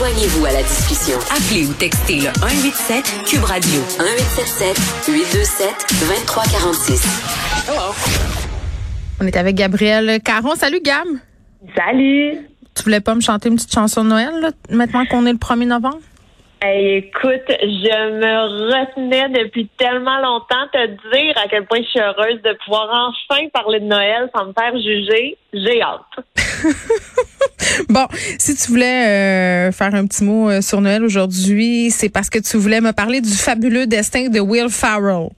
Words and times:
Joignez-vous 0.00 0.46
à 0.46 0.52
la 0.52 0.62
discussion. 0.62 1.18
Appelez 1.30 1.66
ou 1.66 1.74
textez 1.74 2.20
le 2.20 2.32
187 2.40 3.04
Cube 3.26 3.44
Radio 3.44 3.80
1877 3.98 5.04
827 5.08 5.68
2346. 6.00 7.04
On 9.20 9.26
est 9.26 9.36
avec 9.36 9.56
Gabriel 9.56 10.18
Caron. 10.22 10.54
Salut 10.54 10.80
Gab. 10.82 11.06
Salut. 11.76 12.38
Tu 12.74 12.82
voulais 12.82 13.02
pas 13.02 13.14
me 13.14 13.20
chanter 13.20 13.50
une 13.50 13.56
petite 13.56 13.74
chanson 13.74 14.02
de 14.02 14.08
Noël 14.08 14.30
là, 14.40 14.52
maintenant 14.70 15.04
qu'on 15.04 15.26
est 15.26 15.32
le 15.32 15.38
1er 15.38 15.66
novembre? 15.66 16.00
Hey, 16.62 16.98
écoute, 16.98 17.48
je 17.48 18.20
me 18.20 18.70
retenais 18.70 19.30
depuis 19.30 19.66
tellement 19.78 20.18
longtemps 20.18 20.66
te 20.70 20.86
dire 21.10 21.34
à 21.42 21.48
quel 21.48 21.64
point 21.64 21.78
je 21.78 21.88
suis 21.88 22.00
heureuse 22.00 22.42
de 22.42 22.54
pouvoir 22.62 22.90
enfin 23.08 23.48
parler 23.48 23.80
de 23.80 23.86
Noël 23.86 24.28
sans 24.36 24.44
me 24.44 24.52
faire 24.52 24.74
juger. 24.76 25.38
J'ai 25.54 25.80
hâte. 25.80 26.26
bon, 27.88 28.06
si 28.38 28.54
tu 28.56 28.72
voulais 28.72 29.06
euh, 29.68 29.72
faire 29.72 29.94
un 29.94 30.06
petit 30.06 30.22
mot 30.22 30.50
euh, 30.50 30.60
sur 30.60 30.82
Noël 30.82 31.02
aujourd'hui, 31.02 31.90
c'est 31.90 32.10
parce 32.10 32.28
que 32.28 32.38
tu 32.38 32.58
voulais 32.58 32.82
me 32.82 32.92
parler 32.92 33.22
du 33.22 33.32
fabuleux 33.32 33.86
destin 33.86 34.28
de 34.28 34.40
Will 34.40 34.68
Farrell. 34.68 35.30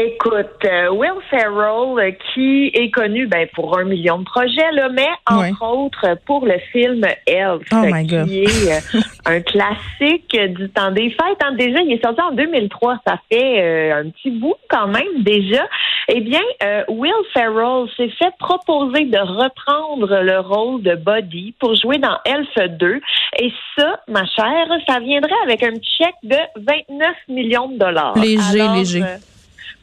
Écoute, 0.00 0.64
euh, 0.64 0.90
Will 0.92 1.10
Ferrell, 1.28 1.98
euh, 1.98 2.12
qui 2.32 2.70
est 2.72 2.88
connu 2.90 3.26
ben, 3.26 3.48
pour 3.52 3.76
un 3.76 3.82
million 3.82 4.18
de 4.18 4.24
projets, 4.24 4.70
là, 4.72 4.88
mais 4.90 5.08
entre 5.26 5.64
autres 5.64 6.16
pour 6.24 6.46
le 6.46 6.56
film 6.70 7.04
Elf, 7.26 7.62
Oh 7.72 7.82
qui 8.24 8.44
est 8.44 8.70
euh, 8.70 9.00
un 9.26 9.40
classique 9.40 10.36
du 10.54 10.68
temps 10.70 10.92
des 10.92 11.10
fêtes. 11.10 11.42
Hein. 11.42 11.54
Déjà, 11.58 11.80
il 11.80 11.92
est 11.92 12.04
sorti 12.04 12.20
en 12.20 12.30
2003, 12.30 12.98
ça 13.04 13.18
fait 13.28 13.90
un 13.90 14.08
petit 14.10 14.30
bout 14.30 14.54
quand 14.70 14.86
même 14.86 15.22
déjà. 15.24 15.66
Eh 16.10 16.20
bien, 16.20 16.40
Will 16.88 17.12
Ferrell 17.34 17.86
s'est 17.96 18.10
fait 18.18 18.32
proposer 18.38 19.04
de 19.04 19.18
reprendre 19.18 20.20
le 20.22 20.38
rôle 20.38 20.80
de 20.82 20.94
Buddy 20.94 21.54
pour 21.58 21.74
jouer 21.74 21.98
dans 21.98 22.18
Elf 22.24 22.48
2. 22.78 23.00
Et 23.40 23.52
ça, 23.76 24.00
ma 24.06 24.24
chère, 24.26 24.68
ça 24.88 25.00
viendrait 25.00 25.32
avec 25.42 25.62
un 25.64 25.74
chèque 25.74 26.14
de 26.22 26.36
29 26.56 27.16
millions 27.28 27.68
de 27.68 27.78
dollars. 27.78 28.16
Léger, 28.16 28.68
léger. 28.76 29.02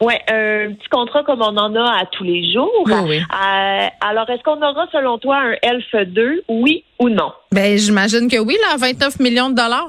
Oui, 0.01 0.13
un 0.27 0.73
petit 0.73 0.89
contrat 0.91 1.23
comme 1.23 1.41
on 1.41 1.55
en 1.57 1.73
a 1.75 2.01
à 2.01 2.05
tous 2.11 2.23
les 2.25 2.51
jours. 2.51 2.69
Oui, 2.85 2.93
oui. 3.07 3.17
Euh, 3.19 3.88
alors, 4.02 4.29
est-ce 4.29 4.43
qu'on 4.43 4.61
aura, 4.61 4.87
selon 4.91 5.17
toi, 5.19 5.37
un 5.37 5.55
Elf 5.61 5.85
2, 6.07 6.43
oui 6.49 6.83
ou 6.99 7.07
non? 7.09 7.31
Ben, 7.52 7.77
j'imagine 7.77 8.29
que 8.29 8.37
oui, 8.37 8.57
là, 8.61 8.75
29 8.77 9.19
millions 9.21 9.49
de 9.49 9.55
dollars. 9.55 9.87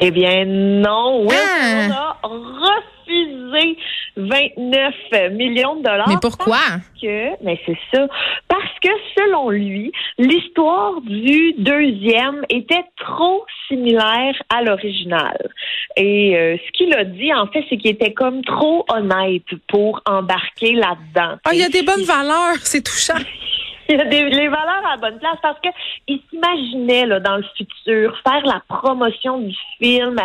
Eh 0.00 0.10
bien, 0.10 0.44
non. 0.44 1.24
Oui, 1.24 1.34
Ah. 1.36 2.16
on 2.24 2.36
a 2.64 2.80
refusé 3.06 3.78
29 4.16 5.32
millions 5.32 5.76
de 5.76 5.82
dollars. 5.82 6.08
Mais 6.08 6.16
pourquoi? 6.20 6.56
Parce 6.56 7.00
que, 7.00 7.44
mais 7.44 7.60
c'est 7.66 7.78
ça. 7.92 8.06
Parce 8.48 8.78
que, 8.82 8.88
selon 9.16 9.50
lui, 9.50 9.92
l'histoire 10.18 11.00
du 11.02 11.54
deuxième 11.58 12.44
était 12.48 12.84
trop 12.96 13.44
similaire 13.68 14.34
à 14.48 14.62
l'original. 14.62 15.50
Et 15.96 16.36
euh, 16.36 16.56
ce 16.56 16.72
qu'il 16.72 16.94
a 16.94 17.04
dit, 17.04 17.32
en 17.32 17.46
fait, 17.48 17.64
c'est 17.68 17.76
qu'il 17.76 17.90
était 17.90 18.12
comme 18.12 18.42
trop 18.44 18.84
honnête 18.88 19.44
pour 19.68 20.00
embarquer 20.06 20.72
là-dedans. 20.72 21.36
Ah, 21.44 21.50
il 21.52 21.60
y 21.60 21.64
a 21.64 21.68
des 21.68 21.82
bonnes 21.82 22.04
valeurs, 22.04 22.58
c'est 22.62 22.82
touchant. 22.82 23.14
Il 23.88 23.96
y 23.96 24.00
a 24.00 24.04
des, 24.04 24.24
les 24.30 24.48
valeurs 24.48 24.84
à 24.84 24.96
la 24.96 24.96
bonne 24.96 25.18
place 25.18 25.36
parce 25.42 25.58
que 25.60 25.68
il 26.08 26.20
s'imaginait 26.30 27.06
là 27.06 27.20
dans 27.20 27.36
le 27.36 27.44
futur 27.56 28.16
faire 28.26 28.44
la 28.44 28.62
promotion 28.68 29.38
du 29.38 29.54
film, 29.78 30.16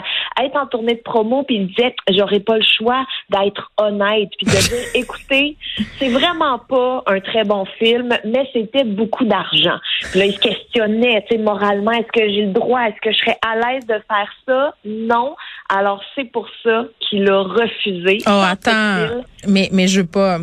être 0.42 0.56
en 0.56 0.66
tournée 0.68 0.96
de 0.96 1.02
promo 1.02 1.44
puis 1.44 1.58
il 1.58 1.68
disait 1.68 1.96
j'aurais 2.10 2.40
pas 2.40 2.58
le 2.58 2.64
choix 2.64 3.06
d'être 3.30 3.72
honnête 3.78 4.30
puis 4.38 4.48
de 4.48 4.52
dire 4.70 4.88
écoutez 4.96 5.58
c'est 6.00 6.10
vraiment 6.10 6.60
pas 6.60 7.04
un 7.08 7.20
très 7.20 7.44
bon 7.44 7.66
film 7.78 8.10
mais 8.26 8.50
c'était 8.54 8.84
beaucoup 8.84 9.26
d'argent. 9.26 9.78
Puis 10.12 10.20
Là 10.20 10.26
il 10.26 10.34
se 10.34 10.40
questionnait 10.40 11.26
tu 11.30 11.36
sais 11.36 11.42
moralement 11.42 11.92
est-ce 11.92 12.12
que 12.12 12.28
j'ai 12.28 12.46
le 12.46 12.54
droit 12.54 12.82
est-ce 12.82 13.02
que 13.02 13.12
je 13.12 13.18
serais 13.18 13.38
à 13.46 13.56
l'aise 13.56 13.86
de 13.86 14.02
faire 14.08 14.32
ça? 14.48 14.76
Non 14.86 15.36
alors 15.70 16.02
c'est 16.16 16.32
pour 16.32 16.48
ça 16.64 16.86
qu'il 17.00 17.30
a 17.30 17.42
refusé. 17.42 18.20
Oh 18.26 18.42
attends 18.44 19.22
mais 19.48 19.70
mais 19.72 19.88
je 19.88 20.02
veux 20.02 20.08
pas 20.08 20.40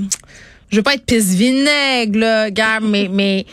je 0.71 0.77
veux 0.77 0.83
pas 0.83 0.95
être 0.95 1.05
pisse 1.05 1.35
vinaigre, 1.35 2.19
là, 2.19 2.51
gars, 2.51 2.81
mais, 2.81 3.09
mais 3.11 3.47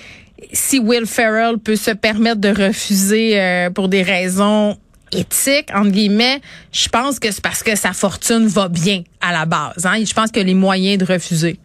si 0.51 0.79
Will 0.79 1.05
Ferrell 1.05 1.57
peut 1.57 1.75
se 1.75 1.91
permettre 1.91 2.41
de 2.41 2.49
refuser 2.49 3.39
euh, 3.39 3.69
pour 3.69 3.89
des 3.89 4.03
raisons 4.03 4.77
éthiques, 5.11 5.69
entre 5.73 5.91
guillemets, 5.91 6.41
je 6.71 6.89
pense 6.89 7.19
que 7.19 7.31
c'est 7.31 7.41
parce 7.41 7.63
que 7.63 7.75
sa 7.75 7.93
fortune 7.93 8.47
va 8.47 8.67
bien 8.67 9.03
à 9.21 9.31
la 9.31 9.45
base. 9.45 9.85
Hein? 9.85 10.03
Je 10.03 10.13
pense 10.13 10.29
a 10.35 10.39
les 10.39 10.53
moyens 10.53 10.97
de 10.97 11.11
refuser. 11.11 11.59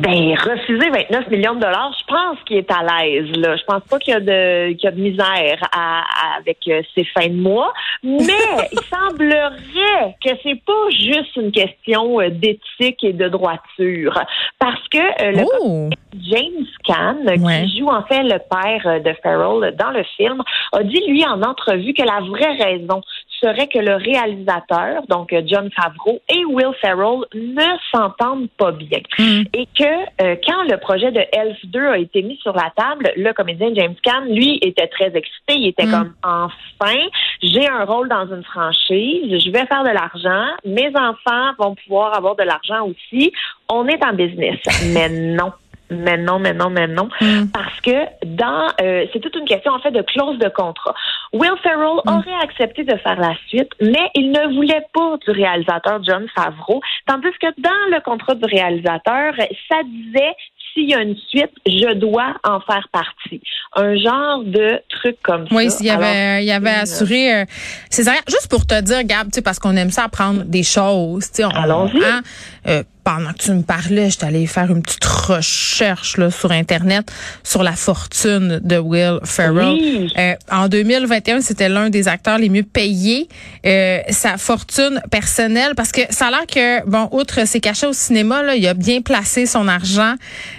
Ben, 0.00 0.34
refuser 0.34 0.88
29 0.90 1.28
millions 1.30 1.54
de 1.54 1.60
dollars, 1.60 1.94
je 2.00 2.04
pense 2.06 2.38
qu'il 2.46 2.56
est 2.56 2.70
à 2.70 2.82
l'aise. 2.82 3.30
Là, 3.36 3.56
je 3.56 3.62
pense 3.64 3.82
pas 3.84 3.98
qu'il 3.98 4.14
y 4.14 4.16
a 4.16 4.20
de 4.20 4.72
qu'il 4.72 4.84
y 4.84 4.86
a 4.88 4.90
de 4.90 5.00
misère 5.00 5.58
à, 5.70 6.00
à- 6.00 6.38
avec 6.38 6.58
euh, 6.68 6.82
ses 6.94 7.04
fins 7.04 7.28
de 7.28 7.34
mois, 7.34 7.72
mais 8.02 8.18
il 8.72 8.78
semblerait 8.90 10.16
que 10.24 10.30
c'est 10.42 10.60
pas 10.64 10.88
juste 10.90 11.36
une 11.36 11.52
question 11.52 12.20
euh, 12.20 12.30
d'éthique 12.30 13.04
et 13.04 13.12
de 13.12 13.28
droiture, 13.28 14.18
parce 14.58 14.88
que 14.88 14.98
euh, 14.98 15.32
le 15.32 15.44
Oh! 15.60 15.90
James 16.14 16.66
Caan, 16.84 17.16
Ouais. 17.26 17.64
qui 17.64 17.78
joue 17.78 17.88
en 17.88 18.02
fait 18.04 18.22
le 18.22 18.38
père 18.38 19.00
de 19.02 19.12
Farrell 19.22 19.74
dans 19.76 19.90
le 19.90 20.02
film, 20.16 20.42
a 20.72 20.82
dit 20.82 21.02
lui 21.06 21.24
en 21.26 21.42
entrevue 21.42 21.92
que 21.94 22.02
la 22.02 22.20
vraie 22.20 22.56
raison 22.62 23.02
serait 23.42 23.68
que 23.68 23.78
le 23.78 23.96
réalisateur, 23.96 25.02
donc 25.08 25.32
euh, 25.32 25.42
John 25.44 25.70
Favreau 25.72 26.20
et 26.28 26.44
Will 26.44 26.72
Ferrell, 26.80 27.20
ne 27.34 27.76
s'entendent 27.90 28.48
pas 28.56 28.72
bien. 28.72 29.00
Mm. 29.18 29.42
Et 29.52 29.66
que 29.66 30.22
euh, 30.22 30.36
quand 30.46 30.62
le 30.70 30.76
projet 30.78 31.10
de 31.10 31.20
Elf 31.32 31.58
2 31.64 31.86
a 31.88 31.98
été 31.98 32.22
mis 32.22 32.36
sur 32.38 32.54
la 32.54 32.72
table, 32.76 33.12
le 33.16 33.32
comédien 33.32 33.70
James 33.74 33.94
Caan, 34.02 34.24
lui, 34.28 34.58
était 34.62 34.88
très 34.88 35.14
excité. 35.14 35.54
Il 35.54 35.68
était 35.68 35.86
Mm. 35.86 35.90
comme 35.90 36.14
enfin, 36.22 36.98
j'ai 37.42 37.68
un 37.68 37.84
rôle 37.84 38.08
dans 38.08 38.26
une 38.26 38.44
franchise, 38.44 39.38
je 39.44 39.50
vais 39.50 39.66
faire 39.66 39.84
de 39.84 39.90
l'argent, 39.90 40.46
mes 40.64 40.88
enfants 40.96 41.52
vont 41.58 41.74
pouvoir 41.74 42.16
avoir 42.16 42.36
de 42.36 42.44
l'argent 42.44 42.86
aussi. 42.86 43.32
On 43.68 43.86
est 43.88 44.04
en 44.04 44.12
business. 44.12 44.58
Mais 44.94 45.08
non. 45.08 45.52
Mais 45.92 46.16
non, 46.16 46.38
mais 46.38 46.52
non, 46.54 46.70
mais 46.70 46.86
non. 46.86 47.08
Mm. 47.20 47.46
Parce 47.52 47.80
que 47.80 48.26
dans 48.26 48.68
euh, 48.80 49.06
c'est 49.12 49.20
toute 49.20 49.36
une 49.36 49.44
question 49.46 49.72
en 49.72 49.78
fait 49.80 49.90
de 49.90 50.02
clause 50.02 50.38
de 50.38 50.48
contrat. 50.48 50.94
Will 51.32 51.52
Ferrell 51.62 52.00
Mm. 52.04 52.08
aurait 52.10 52.42
accepté 52.42 52.84
de 52.84 52.96
faire 52.98 53.18
la 53.20 53.34
suite, 53.48 53.70
mais 53.80 54.08
il 54.14 54.30
ne 54.32 54.54
voulait 54.54 54.84
pas 54.92 55.16
du 55.24 55.30
réalisateur 55.30 56.02
John 56.04 56.26
Favreau. 56.34 56.80
Tandis 57.06 57.28
que 57.40 57.46
dans 57.58 57.70
le 57.96 58.00
contrat 58.02 58.34
du 58.34 58.44
réalisateur, 58.44 59.34
ça 59.70 59.76
disait 59.84 60.32
s'il 60.74 60.88
y 60.88 60.94
a 60.94 61.02
une 61.02 61.16
suite, 61.28 61.50
je 61.66 61.92
dois 61.94 62.34
en 62.44 62.58
faire 62.60 62.88
partie. 62.92 63.42
Un 63.76 63.94
genre 63.96 64.42
de 64.42 64.80
truc 64.88 65.16
comme 65.22 65.46
Oui, 65.50 65.68
ça. 65.70 65.78
il 65.80 65.86
y 65.86 65.90
avait, 65.90 66.06
Alors, 66.06 66.38
il 66.40 66.44
y 66.46 66.50
avait 66.52 66.70
euh, 66.70 66.82
assuré. 66.82 67.34
Euh, 67.34 67.44
César, 67.90 68.14
juste 68.26 68.48
pour 68.50 68.66
te 68.66 68.80
dire, 68.80 69.04
Gab, 69.04 69.26
tu 69.26 69.34
sais, 69.34 69.42
parce 69.42 69.58
qu'on 69.58 69.76
aime 69.76 69.90
ça 69.90 70.04
apprendre 70.04 70.44
des 70.44 70.62
choses. 70.62 71.30
tu 71.30 71.36
sais, 71.36 71.44
on- 71.44 71.50
Allons-y. 71.50 72.02
hein, 72.02 72.22
euh, 72.68 72.82
pendant 73.04 73.32
que 73.32 73.38
tu 73.38 73.52
me 73.52 73.62
parlais, 73.62 74.10
j'étais 74.10 74.26
allée 74.26 74.46
faire 74.46 74.70
une 74.70 74.82
petite 74.82 75.04
recherche 75.04 76.16
là, 76.16 76.30
sur 76.30 76.52
Internet 76.52 77.10
sur 77.42 77.62
la 77.62 77.72
fortune 77.72 78.60
de 78.62 78.78
Will 78.78 79.18
Ferrell. 79.24 79.78
Oui. 79.80 80.12
Euh, 80.18 80.34
en 80.50 80.68
2021, 80.68 81.40
c'était 81.40 81.68
l'un 81.68 81.90
des 81.90 82.08
acteurs 82.08 82.38
les 82.38 82.48
mieux 82.48 82.62
payés. 82.62 83.28
Euh, 83.66 84.00
sa 84.10 84.36
fortune 84.36 85.00
personnelle, 85.10 85.74
parce 85.76 85.92
que 85.92 86.02
ça 86.10 86.26
a 86.26 86.30
l'air 86.30 86.46
que, 86.46 86.88
bon, 86.88 87.08
outre 87.12 87.46
ses 87.46 87.60
cachets 87.60 87.86
au 87.86 87.92
cinéma, 87.92 88.42
là, 88.42 88.54
il 88.54 88.66
a 88.66 88.74
bien 88.74 89.00
placé 89.02 89.46
son 89.46 89.68
argent, 89.68 90.14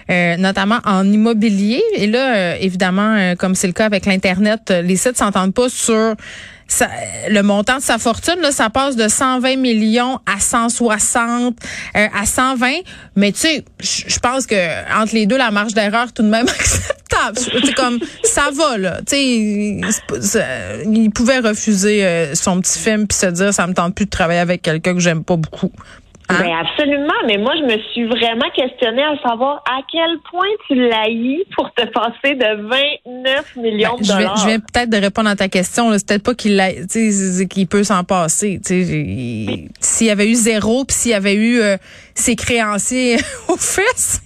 euh, 0.10 0.38
notamment 0.38 0.80
en 0.86 1.10
immobilier. 1.12 1.82
Et 1.96 2.08
là, 2.08 2.36
euh, 2.36 2.58
évidemment, 2.60 3.16
euh, 3.16 3.36
comme 3.36 3.56
c'est 3.56 3.68
le 3.68 3.74
cas 3.74 3.86
avec 3.86 4.06
l'Internet, 4.06 4.72
euh, 4.72 4.82
les 4.82 4.96
sites 4.96 5.18
s'entendent 5.18 5.54
pas 5.54 5.70
sur 5.70 6.16
le 7.30 7.42
montant 7.42 7.78
de 7.78 7.82
sa 7.82 7.98
fortune, 7.98 8.40
là, 8.42 8.52
ça 8.52 8.70
passe 8.70 8.96
de 8.96 9.08
120 9.08 9.58
millions 9.58 10.20
à 10.26 10.40
160, 10.40 11.56
euh, 11.96 12.08
à 12.14 12.26
120. 12.26 12.72
Mais 13.16 13.32
tu 13.32 13.40
sais, 13.40 13.66
je 13.80 14.20
pense 14.20 14.46
que 14.46 14.56
entre 15.02 15.14
les 15.14 15.26
deux, 15.26 15.38
la 15.38 15.52
marge 15.52 15.74
d'erreur 15.74 16.12
tout 16.14 16.24
de 16.24 16.30
même 16.30 16.48
acceptable. 16.60 17.38
C'est 17.38 17.76
comme 17.76 18.00
ça 18.24 18.50
va 18.54 18.78
là. 18.78 18.98
Tu 19.00 19.16
sais, 19.16 19.26
il, 19.26 19.86
il 20.94 21.12
pouvait 21.12 21.40
refuser 21.40 22.06
euh, 22.06 22.36
son 22.36 22.60
petit 22.62 22.80
film 22.80 23.08
puis 23.08 23.18
se 23.18 23.28
dire 23.28 23.54
ça 23.54 23.68
me 23.68 23.74
tente 23.74 23.96
plus 23.96 24.06
de 24.06 24.10
travailler 24.10 24.40
avec 24.40 24.62
quelqu'un 24.62 24.94
que 24.94 25.00
j'aime 25.00 25.24
pas 25.24 25.36
beaucoup. 25.36 25.72
Hein? 26.34 26.40
Ben 26.42 26.56
absolument, 26.66 27.14
mais 27.28 27.38
moi 27.38 27.54
je 27.58 27.64
me 27.64 27.78
suis 27.92 28.06
vraiment 28.06 28.50
questionnée 28.56 29.04
à 29.04 29.16
savoir 29.28 29.64
à 29.70 29.82
quel 29.92 30.18
point 30.30 30.48
tu 30.68 30.76
l'haïs 30.76 31.44
pour 31.56 31.72
te 31.74 31.86
passer 31.86 32.36
de 32.36 32.62
29 33.06 33.56
millions 33.58 33.96
Ben, 33.98 34.02
de 34.02 34.08
dollars. 34.08 34.38
je 34.38 34.48
viens 34.48 34.60
peut-être 34.60 34.90
de 34.90 34.98
répondre 34.98 35.30
à 35.30 35.36
ta 35.36 35.48
question. 35.48 35.92
C'est 35.98 36.08
peut-être 36.08 36.24
pas 36.24 36.34
qu'il 36.36 36.62
qu'il 37.50 37.68
peut 37.68 37.84
s'en 37.84 38.04
passer. 38.04 38.60
S'il 38.64 40.08
y 40.08 40.10
avait 40.10 40.30
eu 40.30 40.34
zéro, 40.36 40.86
puis 40.86 40.96
s'il 40.96 41.12
y 41.12 41.16
avait 41.16 41.36
eu 41.36 41.60
euh, 41.62 41.78
ses 42.16 42.36
créanciers 42.36 43.18
aux 43.48 43.58
fesses. 43.58 44.22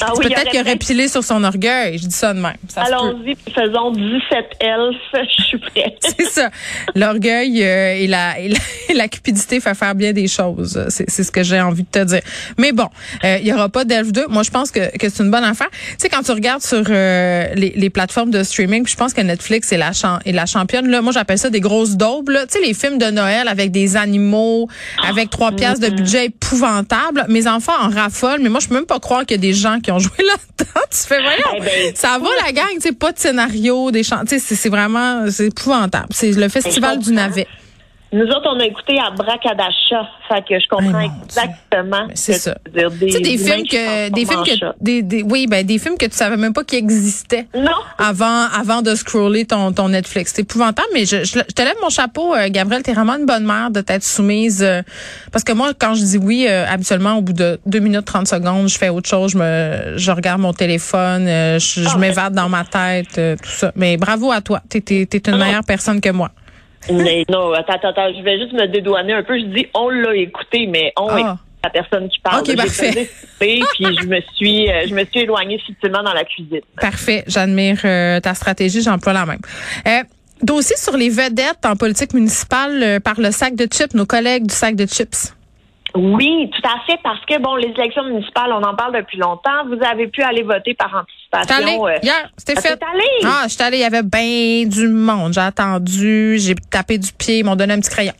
Ah 0.00 0.12
peut-être 0.16 0.50
qu'il 0.50 0.60
aurait 0.60 0.76
pilé 0.76 1.08
sur 1.08 1.22
son 1.22 1.44
orgueil. 1.44 1.98
Je 1.98 2.06
dis 2.06 2.14
ça 2.14 2.32
de 2.32 2.40
même. 2.40 2.56
Allons-y, 2.76 3.36
faisons 3.54 3.92
17 3.92 4.56
elfes. 4.60 4.96
Je 5.38 5.42
suis 5.42 5.58
prête. 5.58 5.98
c'est 6.18 6.28
ça. 6.28 6.50
L'orgueil 6.94 7.62
euh, 7.62 7.94
et, 7.94 8.06
la, 8.06 8.38
et, 8.40 8.52
la, 8.94 9.08
cupidité 9.08 9.60
fait 9.60 9.74
faire 9.74 9.94
bien 9.94 10.12
des 10.12 10.28
choses. 10.28 10.84
C'est 10.88 11.22
ce 11.22 11.30
que 11.30 11.42
j'ai 11.42 11.60
envie 11.60 11.82
de 11.82 11.88
te 11.88 12.04
dire. 12.04 12.20
Mais 12.56 12.72
bon, 12.72 12.88
euh, 13.24 13.38
il 13.40 13.46
y 13.46 13.52
aura 13.52 13.68
pas 13.68 13.84
d'elfe 13.84 14.12
2. 14.12 14.26
Moi, 14.28 14.42
je 14.42 14.50
pense 14.50 14.70
que, 14.70 14.96
que 14.96 15.08
c'est 15.08 15.22
une 15.22 15.30
bonne 15.30 15.44
affaire. 15.44 15.70
Tu 15.70 15.96
sais, 15.98 16.08
quand 16.08 16.22
tu 16.22 16.32
regardes 16.32 16.62
sur 16.62 16.84
euh, 16.88 17.48
les, 17.54 17.72
les, 17.74 17.90
plateformes 17.90 18.30
de 18.30 18.42
streaming, 18.42 18.86
je 18.86 18.96
pense 18.96 19.12
que 19.12 19.20
Netflix 19.20 19.72
est 19.72 19.78
la, 19.78 19.92
est 20.24 20.32
la 20.32 20.46
championne. 20.46 20.88
Là, 20.88 21.02
moi, 21.02 21.12
j'appelle 21.12 21.38
ça 21.38 21.50
des 21.50 21.60
grosses 21.60 21.96
daubes. 21.96 22.30
Tu 22.30 22.58
sais, 22.58 22.64
les 22.64 22.74
films 22.74 22.98
de 22.98 23.06
Noël 23.06 23.48
avec 23.48 23.70
des 23.70 23.96
animaux, 23.96 24.68
avec 25.06 25.30
trois 25.30 25.52
pièces 25.52 25.80
de 25.80 25.88
budget 25.88 26.26
épouvantable. 26.26 27.17
Mes 27.28 27.46
enfants 27.46 27.72
en 27.80 27.90
raffolent, 27.90 28.40
mais 28.42 28.48
moi, 28.48 28.60
je 28.60 28.68
peux 28.68 28.74
même 28.74 28.86
pas 28.86 29.00
croire 29.00 29.20
qu'il 29.26 29.36
y 29.36 29.40
a 29.40 29.42
des 29.42 29.54
gens 29.54 29.80
qui 29.80 29.90
ont 29.90 29.98
joué 29.98 30.16
là-dedans. 30.18 30.80
Tu 30.90 30.98
fais, 30.98 31.20
voyons, 31.20 31.56
eh 31.56 31.60
ben, 31.60 31.94
ça 31.94 32.18
va 32.18 32.28
la 32.44 32.52
gang, 32.52 32.66
tu 32.74 32.80
sais, 32.80 32.92
pas 32.92 33.12
de 33.12 33.18
scénario, 33.18 33.90
des 33.90 34.02
chants, 34.02 34.22
c'est 34.26 34.68
vraiment, 34.68 35.30
c'est 35.30 35.46
épouvantable. 35.46 36.08
C'est 36.10 36.32
le 36.32 36.48
festival 36.48 36.98
du 36.98 37.12
navet. 37.12 37.46
Nous 38.10 38.24
autres, 38.24 38.48
on 38.54 38.58
a 38.58 38.64
écouté 38.64 38.98
à 38.98 39.10
Bracadacha. 39.10 40.08
Fait 40.28 40.42
que 40.42 40.58
je 40.58 40.66
comprends 40.68 41.00
exactement. 41.00 42.06
C'est 42.14 42.34
ça. 42.34 42.56
Dire, 42.74 42.90
des, 42.90 43.06
tu 43.06 43.12
sais, 43.12 43.20
des 43.20 43.38
films 43.38 43.66
que, 43.66 44.08
des 44.10 44.24
films 44.24 44.44
que, 44.44 44.74
des, 44.80 45.02
des, 45.02 45.22
oui, 45.22 45.46
ben, 45.46 45.64
des 45.64 45.78
films 45.78 45.96
que 45.98 46.06
tu 46.06 46.16
savais 46.16 46.38
même 46.38 46.54
pas 46.54 46.64
qu'ils 46.64 46.78
existaient. 46.78 47.46
Non. 47.54 47.70
Avant, 47.98 48.46
avant 48.58 48.80
de 48.80 48.94
scroller 48.94 49.44
ton, 49.44 49.72
ton 49.72 49.90
Netflix. 49.90 50.32
C'est 50.34 50.42
épouvantable, 50.42 50.88
mais 50.94 51.04
je, 51.04 51.24
je, 51.24 51.40
te 51.40 51.62
lève 51.62 51.76
mon 51.82 51.90
chapeau, 51.90 52.34
euh, 52.34 52.48
Gabriel. 52.50 52.82
T'es 52.82 52.94
vraiment 52.94 53.16
une 53.16 53.26
bonne 53.26 53.44
mère 53.44 53.70
de 53.70 53.82
t'être 53.82 54.04
soumise. 54.04 54.62
Euh, 54.62 54.82
parce 55.30 55.44
que 55.44 55.52
moi, 55.52 55.72
quand 55.78 55.94
je 55.94 56.02
dis 56.02 56.18
oui, 56.18 56.46
euh, 56.48 56.66
habituellement, 56.66 57.16
au 57.16 57.22
bout 57.22 57.34
de 57.34 57.60
2 57.66 57.78
minutes 57.78 58.06
30 58.06 58.26
secondes, 58.26 58.68
je 58.68 58.78
fais 58.78 58.88
autre 58.88 59.08
chose. 59.08 59.32
Je 59.32 59.38
me, 59.38 59.98
je 59.98 60.10
regarde 60.10 60.40
mon 60.40 60.54
téléphone, 60.54 61.26
je, 61.26 61.82
je 61.82 61.88
ah, 61.94 61.98
m'évade 61.98 62.32
dans 62.32 62.48
ma 62.48 62.64
tête, 62.64 63.20
tout 63.42 63.50
ça. 63.50 63.72
Mais 63.76 63.98
bravo 63.98 64.32
à 64.32 64.40
toi. 64.40 64.62
T'es, 64.68 64.80
t'es, 64.80 65.04
t'es 65.04 65.18
une 65.30 65.34
ah 65.34 65.44
meilleure 65.44 65.64
personne 65.64 66.00
que 66.00 66.10
moi. 66.10 66.30
Mais 66.90 67.24
non, 67.28 67.52
attends, 67.52 67.74
attends, 67.82 68.12
je 68.16 68.22
vais 68.22 68.38
juste 68.38 68.52
me 68.52 68.66
dédouaner 68.66 69.12
un 69.12 69.22
peu. 69.22 69.38
Je 69.38 69.44
dis 69.44 69.66
on 69.74 69.88
l'a 69.88 70.14
écouté, 70.14 70.66
mais 70.66 70.92
on 70.96 71.08
ah. 71.08 71.36
la 71.62 71.70
personne 71.70 72.08
qui 72.08 72.18
parle. 72.20 72.40
OK, 72.40 72.56
parfait. 72.56 73.08
puis 73.38 73.62
je 73.80 74.06
me 74.06 74.20
suis 74.34 74.70
euh, 74.70 74.86
je 74.88 74.94
me 74.94 75.04
suis 75.04 75.20
éloignée 75.20 75.60
subtilement 75.66 76.02
dans 76.02 76.14
la 76.14 76.24
cuisine. 76.24 76.60
Parfait, 76.80 77.24
j'admire 77.26 77.80
euh, 77.84 78.20
ta 78.20 78.34
stratégie, 78.34 78.82
j'emploie 78.82 79.12
la 79.12 79.26
même. 79.26 79.40
Euh, 79.86 80.02
dossier 80.42 80.76
sur 80.76 80.96
les 80.96 81.08
vedettes 81.08 81.64
en 81.64 81.76
politique 81.76 82.14
municipale 82.14 82.82
euh, 82.82 83.00
par 83.00 83.20
le 83.20 83.30
sac 83.30 83.54
de 83.54 83.66
chips, 83.66 83.94
nos 83.94 84.06
collègues 84.06 84.46
du 84.46 84.54
sac 84.54 84.76
de 84.76 84.86
chips. 84.86 85.34
Oui, 85.94 86.50
tout 86.54 86.68
à 86.68 86.80
fait, 86.86 86.98
parce 87.02 87.24
que 87.24 87.38
bon, 87.38 87.56
les 87.56 87.68
élections 87.68 88.04
municipales, 88.04 88.52
on 88.52 88.62
en 88.62 88.74
parle 88.74 88.94
depuis 88.96 89.18
longtemps. 89.18 89.64
Vous 89.66 89.82
avez 89.84 90.06
pu 90.06 90.22
aller 90.22 90.42
voter 90.42 90.74
par 90.74 90.94
anticipation. 90.94 91.56
Allé, 91.56 91.94
euh, 91.94 91.98
hier, 92.02 92.30
c'était 92.36 92.60
fait. 92.60 92.78
Allé? 92.82 93.04
Ah, 93.24 93.44
je 93.44 93.54
suis 93.54 93.62
allée, 93.62 93.78
il 93.78 93.80
y 93.80 93.84
avait 93.84 94.02
bien 94.02 94.66
du 94.66 94.88
monde. 94.88 95.32
J'ai 95.32 95.40
attendu, 95.40 96.38
j'ai 96.38 96.54
tapé 96.54 96.98
du 96.98 97.12
pied, 97.12 97.38
ils 97.38 97.44
m'ont 97.44 97.56
donné 97.56 97.74
un 97.74 97.80
petit 97.80 97.90
crayon. 97.90 98.12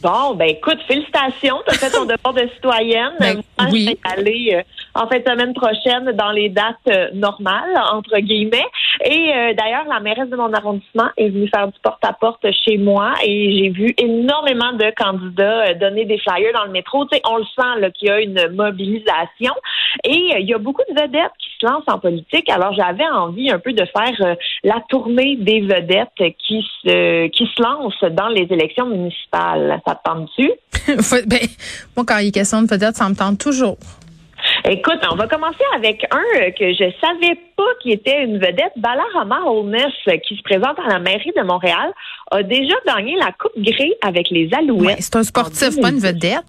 Bon, 0.00 0.34
ben 0.34 0.48
écoute, 0.48 0.78
félicitations, 0.86 1.58
tu 1.66 1.74
as 1.74 1.78
fait 1.78 1.90
ton 1.90 2.04
devoir 2.06 2.32
de 2.34 2.48
citoyenne. 2.54 3.12
Ben, 3.18 3.42
Moi, 3.58 3.68
oui. 3.72 3.84
je 3.84 3.90
vais 3.90 3.98
aller 4.04 4.54
euh, 4.54 5.00
en 5.00 5.08
fin 5.08 5.18
de 5.18 5.24
semaine 5.24 5.54
prochaine 5.54 6.12
dans 6.12 6.30
les 6.30 6.48
dates 6.48 6.76
euh, 6.88 7.08
normales, 7.14 7.80
entre 7.92 8.16
guillemets. 8.18 8.66
Et 9.04 9.32
euh, 9.34 9.54
d'ailleurs, 9.54 9.84
la 9.88 10.00
mairesse 10.00 10.28
de 10.28 10.36
mon 10.36 10.52
arrondissement 10.52 11.08
est 11.16 11.28
venue 11.28 11.48
faire 11.54 11.68
du 11.68 11.78
porte-à-porte 11.82 12.46
chez 12.64 12.78
moi 12.78 13.12
et 13.24 13.56
j'ai 13.56 13.68
vu 13.70 13.94
énormément 13.98 14.72
de 14.72 14.92
candidats 14.96 15.74
donner 15.74 16.04
des 16.04 16.18
flyers 16.18 16.52
dans 16.54 16.64
le 16.64 16.70
métro. 16.70 17.04
Tu 17.06 17.16
sais, 17.16 17.22
on 17.28 17.38
le 17.38 17.44
sent 17.44 17.90
qu'il 17.94 18.08
y 18.08 18.10
a 18.10 18.20
une 18.20 18.54
mobilisation 18.54 19.54
et 20.04 20.40
il 20.40 20.48
y 20.48 20.54
a 20.54 20.58
beaucoup 20.58 20.82
de 20.88 21.00
vedettes 21.00 21.32
qui 21.38 21.48
se 21.60 21.66
lancent 21.66 21.84
en 21.86 21.98
politique. 21.98 22.48
Alors, 22.48 22.72
j'avais 22.74 23.06
envie 23.06 23.50
un 23.50 23.58
peu 23.58 23.72
de 23.72 23.84
faire 23.84 24.36
la 24.64 24.82
tournée 24.88 25.36
des 25.36 25.60
vedettes 25.60 26.34
qui 26.38 26.64
se, 26.82 27.28
qui 27.28 27.46
se 27.46 27.62
lancent 27.62 28.12
dans 28.12 28.28
les 28.28 28.46
élections 28.50 28.86
municipales. 28.86 29.80
Ça 29.86 29.94
te 29.94 30.08
tente-tu? 30.08 30.50
ben, 31.26 31.38
moi, 31.96 32.04
quand 32.06 32.18
il 32.18 32.28
est 32.28 32.32
question 32.32 32.62
de 32.62 32.68
vedette, 32.68 32.96
ça 32.96 33.08
me 33.08 33.14
tente 33.14 33.38
toujours. 33.38 33.76
Écoute, 34.64 35.00
on 35.10 35.16
va 35.16 35.26
commencer 35.26 35.64
avec 35.74 36.04
un 36.12 36.50
que 36.52 36.72
je 36.72 36.92
savais 37.00 37.36
pas 37.56 37.64
qui 37.82 37.90
était 37.90 38.22
une 38.22 38.38
vedette. 38.38 38.72
Balarama 38.76 39.40
Holness, 39.44 39.92
qui 40.26 40.36
se 40.36 40.42
présente 40.42 40.78
à 40.78 40.88
la 40.88 40.98
mairie 41.00 41.32
de 41.36 41.42
Montréal, 41.42 41.92
a 42.30 42.42
déjà 42.42 42.74
gagné 42.86 43.16
la 43.16 43.32
Coupe 43.32 43.58
Grey 43.58 43.96
avec 44.02 44.30
les 44.30 44.48
Alouettes. 44.54 45.00
c'est 45.00 45.16
un 45.16 45.24
sportif, 45.24 45.80
pas 45.80 45.90
une 45.90 45.98
vedette. 45.98 46.44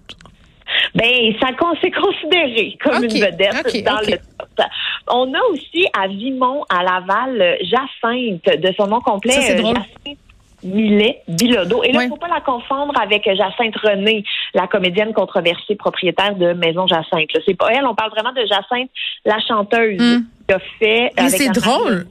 Ben, 0.94 1.34
ça 1.40 1.48
s'est 1.82 1.90
considéré 1.90 2.78
comme 2.82 3.04
une 3.04 3.10
vedette 3.10 3.84
dans 3.84 4.00
le 4.00 4.16
top. 4.16 4.66
On 5.08 5.32
a 5.34 5.40
aussi 5.50 5.86
à 5.92 6.06
Vimont, 6.08 6.64
à 6.70 6.82
Laval, 6.82 7.58
Jacinthe, 7.62 8.60
de 8.60 8.72
son 8.76 8.86
nom 8.86 9.00
complet. 9.00 9.32
Ça, 9.32 9.40
c'est. 9.42 10.16
Millet 10.64 11.22
Bilodeau. 11.28 11.82
Et 11.84 11.92
là, 11.92 12.02
il 12.02 12.06
ne 12.06 12.08
faut 12.08 12.16
pas 12.16 12.28
la 12.28 12.40
confondre 12.40 12.94
avec 13.00 13.24
Jacinthe 13.24 13.76
René, 13.76 14.24
la 14.54 14.66
comédienne 14.66 15.12
controversée 15.12 15.76
propriétaire 15.76 16.34
de 16.34 16.52
Maison 16.54 16.86
Jacinthe. 16.86 17.30
C'est 17.46 17.56
pas 17.56 17.68
elle, 17.70 17.86
on 17.86 17.94
parle 17.94 18.10
vraiment 18.10 18.32
de 18.32 18.46
Jacinthe, 18.46 18.90
la 19.24 19.38
chanteuse. 19.46 20.00
Hmm. 20.00 20.24
Qui 20.46 20.54
a 20.54 20.58
fait 20.78 21.12
c'est 21.30 21.48
drôle. 21.48 22.06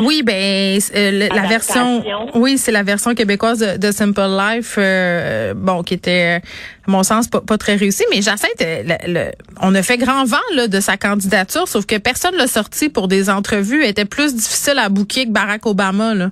oui, 0.00 0.22
ben 0.22 0.78
euh, 0.94 1.28
la 1.28 1.42
version, 1.48 2.04
oui, 2.34 2.56
c'est 2.56 2.70
la 2.70 2.84
version 2.84 3.16
québécoise 3.16 3.58
de, 3.58 3.90
Simple 3.90 4.28
Life, 4.28 4.76
euh, 4.78 5.54
bon, 5.56 5.82
qui 5.82 5.94
était, 5.94 6.40
à 6.86 6.90
mon 6.90 7.02
sens, 7.02 7.26
pas, 7.26 7.58
très 7.58 7.74
réussie. 7.74 8.04
Mais 8.12 8.22
Jacinthe, 8.22 8.62
euh, 8.62 9.30
on 9.60 9.74
a 9.74 9.82
fait 9.82 9.98
grand 9.98 10.24
vent 10.24 10.36
là, 10.54 10.68
de 10.68 10.78
sa 10.78 10.96
candidature, 10.96 11.66
sauf 11.66 11.84
que 11.84 11.98
personne 11.98 12.36
l'a 12.36 12.46
sorti 12.46 12.90
pour 12.90 13.08
des 13.08 13.28
entrevues. 13.28 13.82
Elle 13.82 13.90
était 13.90 14.04
plus 14.04 14.36
difficile 14.36 14.78
à 14.78 14.88
bouquer 14.88 15.24
que 15.24 15.30
Barack 15.30 15.66
Obama. 15.66 16.14
Là. 16.14 16.30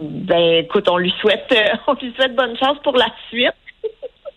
Ben, 0.00 0.64
écoute, 0.64 0.88
on 0.88 0.98
lui 0.98 1.12
souhaite, 1.20 1.46
euh, 1.52 1.76
on 1.86 1.94
lui 1.94 2.12
souhaite 2.16 2.34
bonne 2.34 2.56
chance 2.58 2.78
pour 2.82 2.96
la 2.96 3.08
suite. 3.28 3.50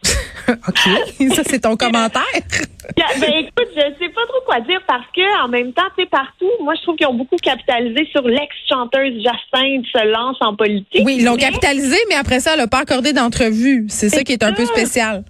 OK. 0.47 1.33
Ça, 1.33 1.41
c'est 1.43 1.61
ton 1.61 1.75
commentaire. 1.75 2.21
ben, 3.19 3.33
écoute, 3.37 3.69
je 3.75 3.81
sais 3.99 4.09
pas 4.09 4.21
trop 4.27 4.41
quoi 4.45 4.59
dire 4.61 4.79
parce 4.87 5.05
que, 5.15 5.43
en 5.43 5.47
même 5.47 5.73
temps, 5.73 5.87
tu 5.97 6.05
partout, 6.05 6.51
moi, 6.61 6.75
je 6.75 6.83
trouve 6.83 6.95
qu'ils 6.95 7.07
ont 7.07 7.15
beaucoup 7.15 7.37
capitalisé 7.37 8.07
sur 8.11 8.21
l'ex-chanteuse 8.21 9.23
Jacinthe 9.23 9.85
se 9.91 10.05
lance 10.07 10.37
en 10.41 10.55
politique. 10.55 11.01
Oui, 11.03 11.17
ils 11.19 11.25
l'ont 11.25 11.37
capitalisé, 11.37 11.97
mais 12.09 12.15
après 12.15 12.39
ça, 12.39 12.53
elle 12.53 12.59
n'a 12.59 12.67
pas 12.67 12.79
accordé 12.79 13.13
d'entrevue. 13.13 13.85
C'est 13.89 14.09
ça 14.09 14.23
qui 14.23 14.33
est 14.33 14.43
un 14.43 14.53
peu 14.53 14.65
spécial. 14.65 15.23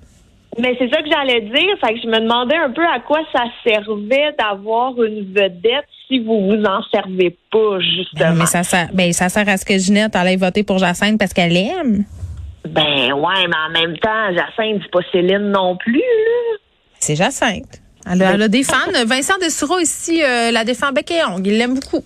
Mais 0.57 0.75
c'est 0.80 0.90
ça 0.90 1.02
que 1.02 1.10
j'allais 1.10 1.42
dire. 1.42 1.78
Fait 1.81 1.94
que 1.94 2.02
je 2.02 2.07
me 2.07 2.19
demandais 2.19 2.56
un 2.56 2.72
peu 2.72 2.86
à 2.86 3.00
quoi 3.00 3.19
ça 3.34 3.44
servait 3.68 4.34
d'avoir 4.40 5.02
une 5.04 5.34
vedette 5.34 5.86
si 6.07 6.19
vous 6.19 6.48
vous 6.48 6.63
en 6.63 6.81
servez 6.92 7.36
pas, 7.52 7.80
justement. 7.80 8.36
Mais 8.36 8.46
ça 8.46 8.63
sert, 8.63 8.88
ben, 8.94 9.12
ça 9.12 9.30
sert 9.30 9.48
à 9.50 9.57
ce 9.57 9.66
que 9.66 9.78
Ginette 9.78 10.16
allait 10.16 10.38
voter 10.38 10.63
pour 10.63 10.78
Jacinthe 10.78 11.19
parce 11.19 11.34
qu'elle 11.34 11.57
aime. 11.57 12.06
Ben 12.69 13.13
ouais, 13.13 13.48
mais 13.48 13.56
en 13.68 13.72
même 13.72 13.98
temps, 13.98 14.34
Jacinthe, 14.34 14.81
c'est 14.84 14.92
pas 14.92 15.02
Céline 15.12 15.52
non 15.52 15.75
plus. 15.78 16.02
C'est 17.00 17.16
Jacinthe. 17.16 17.81
Elle 18.10 18.22
a, 18.22 18.48
des 18.48 18.63
fans. 18.63 18.92
Vincent 19.06 19.38
Dessureau 19.40 19.80
ici 19.80 20.24
euh, 20.24 20.51
la 20.51 20.63
défend 20.63 20.92
bec 20.92 21.10
et 21.10 21.24
ongle. 21.25 21.48
Il 21.48 21.58
l'aime 21.58 21.74
beaucoup. 21.74 22.04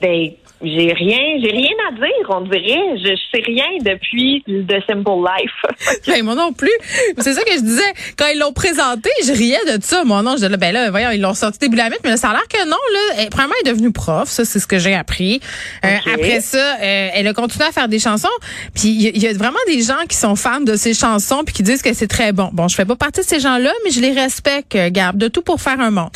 Ben 0.00 0.30
j'ai 0.62 0.92
rien, 0.92 1.38
j'ai 1.42 1.50
rien 1.50 1.72
à 1.88 1.92
dire, 1.92 2.28
on 2.28 2.42
dirait. 2.42 2.96
Je, 2.96 3.16
sais 3.32 3.42
rien 3.44 3.66
depuis 3.80 4.42
The 4.46 4.84
Simple 4.86 5.24
Life. 5.24 5.98
ben, 6.06 6.22
moi 6.22 6.34
non 6.34 6.52
plus. 6.52 6.70
C'est 7.18 7.32
ça 7.32 7.42
que 7.42 7.52
je 7.52 7.60
disais. 7.60 7.92
Quand 8.16 8.26
ils 8.32 8.38
l'ont 8.38 8.52
présenté, 8.52 9.10
je 9.26 9.32
riais 9.32 9.58
de 9.66 9.82
ça. 9.82 10.04
Moi, 10.04 10.22
non, 10.22 10.32
je 10.32 10.46
disais, 10.46 10.56
ben 10.56 10.72
là, 10.72 10.90
voyons, 10.90 11.10
ils 11.10 11.20
l'ont 11.20 11.34
sorti 11.34 11.58
début 11.58 11.76
de 11.76 11.82
la 11.82 11.90
mais 11.90 12.10
là, 12.10 12.16
ça 12.16 12.30
a 12.30 12.32
l'air 12.32 12.48
que 12.48 12.64
non, 12.64 12.76
là. 12.76 13.14
Elle, 13.18 13.30
premièrement, 13.30 13.54
elle 13.62 13.68
est 13.68 13.72
devenue 13.72 13.92
prof. 13.92 14.28
Ça, 14.28 14.44
c'est 14.44 14.58
ce 14.58 14.66
que 14.66 14.78
j'ai 14.78 14.94
appris. 14.94 15.40
Euh, 15.84 15.96
après 16.14 16.40
ça, 16.40 16.76
euh, 16.80 17.08
elle 17.12 17.26
a 17.26 17.34
continué 17.34 17.66
à 17.66 17.72
faire 17.72 17.88
des 17.88 17.98
chansons. 17.98 18.28
Puis, 18.74 18.88
il 18.88 19.22
y, 19.22 19.26
a 19.26 19.32
vraiment 19.32 19.58
des 19.66 19.82
gens 19.82 20.04
qui 20.08 20.16
sont 20.16 20.36
fans 20.36 20.60
de 20.60 20.76
ses 20.76 20.94
chansons 20.94 21.42
puis 21.44 21.54
qui 21.54 21.62
disent 21.62 21.82
que 21.82 21.92
c'est 21.92 22.08
très 22.08 22.32
bon. 22.32 22.50
Bon, 22.52 22.68
je 22.68 22.74
fais 22.74 22.84
pas 22.84 22.96
partie 22.96 23.20
de 23.20 23.26
ces 23.26 23.40
gens-là, 23.40 23.72
mais 23.84 23.90
je 23.90 24.00
les 24.00 24.12
respecte, 24.12 24.74
euh, 24.74 24.90
Gab, 24.90 25.16
de 25.16 25.28
tout 25.28 25.42
pour 25.42 25.60
faire 25.60 25.80
un 25.80 25.90
monde. 25.90 26.10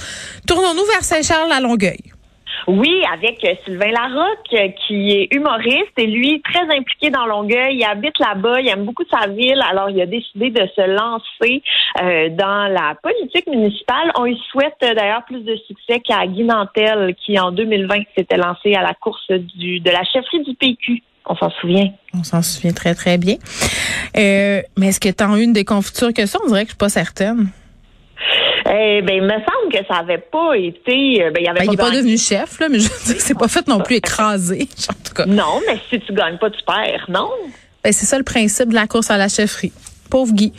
Tournons-nous 0.47 0.85
vers 0.87 1.05
Saint-Charles 1.05 1.53
à 1.53 1.61
Longueuil. 1.61 2.16
Oui, 2.67 3.03
avec 3.13 3.45
euh, 3.45 3.55
Sylvain 3.65 3.93
Larocque, 3.93 4.53
euh, 4.55 4.69
qui 4.87 5.11
est 5.13 5.29
humoriste 5.33 5.93
et 5.99 6.07
lui, 6.07 6.43
très 6.43 6.65
impliqué 6.77 7.11
dans 7.11 7.25
Longueuil. 7.25 7.77
Il 7.77 7.85
habite 7.85 8.19
là-bas, 8.19 8.61
il 8.61 8.69
aime 8.69 8.85
beaucoup 8.85 9.05
sa 9.09 9.29
ville, 9.29 9.61
alors 9.71 9.89
il 9.89 10.01
a 10.01 10.07
décidé 10.07 10.51
de 10.51 10.67
se 10.75 10.81
lancer 10.81 11.63
euh, 12.03 12.29
dans 12.31 12.67
la 12.67 12.97
politique 13.01 13.47
municipale. 13.47 14.11
On 14.19 14.25
lui 14.25 14.41
souhaite 14.51 14.75
d'ailleurs 14.81 15.25
plus 15.27 15.43
de 15.43 15.55
succès 15.69 16.01
qu'à 16.01 16.27
Guy 16.27 16.43
Nantel, 16.43 17.15
qui 17.25 17.39
en 17.39 17.53
2020 17.53 17.99
s'était 18.17 18.37
lancé 18.37 18.75
à 18.75 18.83
la 18.83 18.95
course 18.95 19.31
du, 19.31 19.79
de 19.79 19.91
la 19.91 20.03
chefferie 20.03 20.43
du 20.43 20.55
PQ. 20.55 21.03
On 21.29 21.37
s'en 21.37 21.51
souvient. 21.61 21.91
On 22.15 22.25
s'en 22.25 22.43
souvient 22.43 22.73
très, 22.73 22.95
très 22.95 23.17
bien. 23.17 23.37
mais 24.15 24.65
est-ce 24.89 24.99
que 24.99 25.09
eu 25.09 25.43
une 25.43 25.53
déconfiture 25.53 26.13
que 26.13 26.27
ça? 26.27 26.39
On 26.45 26.49
dirait 26.49 26.63
que 26.63 26.71
je 26.71 26.73
suis 26.73 26.79
pas 26.79 26.89
certaine. 26.89 27.49
Eh 28.69 29.03
ben, 29.03 29.17
il 29.17 29.23
me 29.23 29.31
semble 29.31 29.73
que 29.73 29.79
ça 29.87 30.01
n'avait 30.01 30.19
pas 30.19 30.57
été. 30.57 31.23
Euh, 31.23 31.31
ben, 31.31 31.41
il 31.41 31.49
avait 31.49 31.61
ben, 31.61 31.71
n'est 31.71 31.77
pas 31.77 31.91
devenu 31.91 32.19
chef, 32.19 32.59
là, 32.59 32.69
mais 32.69 32.81
je 32.81 32.89
veux 32.89 33.13
dire, 33.13 33.21
c'est 33.21 33.39
pas 33.39 33.49
fait 33.49 33.67
non 33.69 33.81
plus 33.81 33.97
écrasé, 33.97 34.69
en 34.91 35.07
tout 35.07 35.15
cas. 35.15 35.27
Non, 35.27 35.61
mais 35.67 35.79
si 35.89 36.01
tu 36.01 36.13
gagnes 36.13 36.39
pas, 36.39 36.51
tu 36.51 36.63
perds, 36.65 37.07
non? 37.09 37.31
Ben, 37.85 37.93
c'est 37.93 38.07
ça 38.07 38.19
le 38.19 38.25
principe 38.25 38.71
de 38.71 38.75
la 38.75 38.87
course 38.87 39.11
à 39.11 39.19
la 39.19 39.29
chefferie. 39.29 39.73
pauvre 40.11 40.33
Guy. 40.33 40.53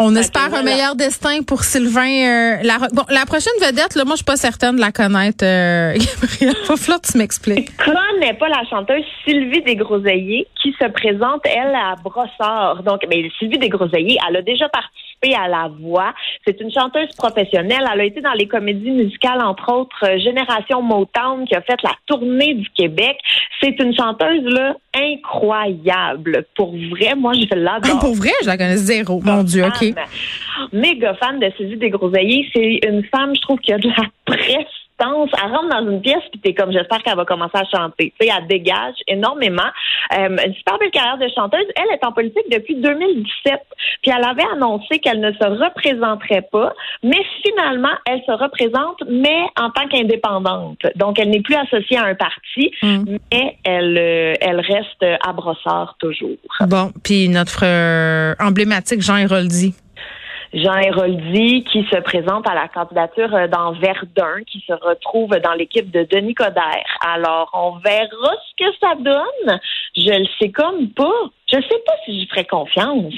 On 0.00 0.16
espère 0.16 0.52
un 0.52 0.62
meilleur 0.62 0.96
destin 0.96 1.42
pour 1.42 1.62
Sylvain 1.62 2.08
euh, 2.08 2.56
Bon, 2.92 3.04
la 3.08 3.24
prochaine 3.26 3.52
vedette, 3.60 3.94
là, 3.94 4.04
moi, 4.04 4.14
je 4.14 4.18
suis 4.18 4.24
pas 4.24 4.36
certaine 4.36 4.76
de 4.76 4.80
la 4.80 4.90
connaître. 4.90 5.44
Euh, 5.44 5.94
Gabriel, 6.20 6.56
faut 6.64 6.76
tu 6.76 7.18
m'expliques. 7.18 7.70
Connais 8.14 8.34
pas 8.34 8.48
la 8.48 8.64
chanteuse 8.70 9.04
Sylvie 9.26 9.62
Desgroseilliers 9.62 10.46
qui 10.62 10.72
se 10.80 10.86
présente, 10.88 11.40
elle, 11.44 11.74
à 11.74 11.96
Brossard. 12.02 12.82
Donc, 12.84 13.00
mais 13.08 13.28
Sylvie 13.38 13.58
Desgroseilliers, 13.58 14.18
elle 14.28 14.36
a 14.36 14.42
déjà 14.42 14.68
participé 14.68 15.34
à 15.34 15.48
La 15.48 15.68
Voix. 15.80 16.14
C'est 16.46 16.60
une 16.60 16.70
chanteuse 16.70 17.08
professionnelle. 17.16 17.84
Elle 17.92 18.00
a 18.00 18.04
été 18.04 18.20
dans 18.20 18.32
les 18.32 18.46
comédies 18.46 18.92
musicales, 18.92 19.42
entre 19.42 19.72
autres, 19.72 19.96
euh, 20.04 20.18
Génération 20.18 20.80
Motown, 20.80 21.44
qui 21.46 21.56
a 21.56 21.62
fait 21.62 21.80
la 21.82 21.90
tournée 22.06 22.54
du 22.54 22.68
Québec. 22.70 23.18
C'est 23.60 23.80
une 23.80 23.94
chanteuse, 23.96 24.44
là, 24.44 24.76
incroyable. 24.94 26.44
Pour 26.54 26.72
vrai, 26.72 27.16
moi, 27.16 27.32
je 27.32 27.54
l'adore. 27.56 27.98
Pour 27.98 28.14
vrai, 28.14 28.30
je 28.42 28.46
la 28.46 28.56
connais 28.56 28.76
zéro. 28.76 29.20
Mon 29.24 29.42
Dieu, 29.42 29.64
OK. 29.64 29.92
Méga 30.72 31.14
fan 31.14 31.40
de 31.40 31.50
Sylvie 31.56 31.78
Desgroseilliers. 31.78 32.48
C'est 32.54 32.80
une 32.86 33.04
femme, 33.06 33.34
je 33.34 33.40
trouve, 33.40 33.58
qui 33.58 33.72
a 33.72 33.78
de 33.78 33.88
la 33.88 34.04
presse 34.24 34.83
elle 35.00 35.50
rentre 35.50 35.68
dans 35.68 35.90
une 35.90 36.00
pièce 36.00 36.22
puis 36.30 36.40
t'es 36.40 36.54
comme 36.54 36.72
j'espère 36.72 37.02
qu'elle 37.02 37.16
va 37.16 37.24
commencer 37.24 37.56
à 37.56 37.64
chanter. 37.64 38.12
Tu 38.18 38.26
sais, 38.26 38.32
elle 38.36 38.46
dégage 38.46 38.94
énormément. 39.06 39.62
Euh, 40.16 40.28
une 40.28 40.54
super 40.54 40.78
belle 40.78 40.90
carrière 40.90 41.18
de 41.18 41.28
chanteuse. 41.34 41.66
Elle 41.76 41.94
est 41.94 42.04
en 42.04 42.12
politique 42.12 42.46
depuis 42.50 42.76
2017. 42.76 43.60
Puis 44.02 44.12
elle 44.16 44.24
avait 44.24 44.46
annoncé 44.52 44.98
qu'elle 44.98 45.20
ne 45.20 45.32
se 45.32 45.44
représenterait 45.44 46.46
pas, 46.50 46.72
mais 47.02 47.20
finalement 47.42 47.94
elle 48.06 48.22
se 48.26 48.32
représente, 48.32 49.02
mais 49.08 49.40
en 49.58 49.70
tant 49.70 49.88
qu'indépendante. 49.88 50.80
Donc 50.96 51.18
elle 51.18 51.30
n'est 51.30 51.42
plus 51.42 51.56
associée 51.56 51.98
à 51.98 52.04
un 52.04 52.14
parti, 52.14 52.70
mm. 52.82 53.16
mais 53.32 53.56
elle 53.64 53.98
euh, 53.98 54.34
elle 54.40 54.60
reste 54.60 55.04
à 55.24 55.32
Brossard 55.32 55.96
toujours. 55.98 56.36
Bon, 56.60 56.92
puis 57.02 57.28
notre 57.28 57.64
euh, 57.64 58.34
emblématique 58.40 59.00
Jean 59.00 59.16
Héroldi. 59.16 59.74
Jean 60.54 60.76
Héroldi 60.76 61.64
qui 61.64 61.84
se 61.90 62.00
présente 62.00 62.48
à 62.48 62.54
la 62.54 62.68
candidature 62.68 63.34
euh, 63.34 63.48
dans 63.48 63.72
Verdun, 63.72 64.42
qui 64.46 64.62
se 64.66 64.72
retrouve 64.72 65.30
dans 65.30 65.52
l'équipe 65.54 65.90
de 65.90 66.06
Denis 66.08 66.34
Coderre. 66.34 66.84
Alors, 67.04 67.50
on 67.52 67.78
verra 67.84 68.06
ce 68.08 68.64
que 68.64 68.70
ça 68.80 68.94
donne. 68.94 69.58
Je 69.96 70.18
le 70.18 70.26
sais 70.38 70.50
comme 70.50 70.88
pas. 70.90 71.10
Je 71.50 71.56
sais 71.56 71.82
pas 71.84 71.92
si 72.04 72.20
j'y 72.20 72.26
ferai 72.28 72.44
confiance. 72.44 73.12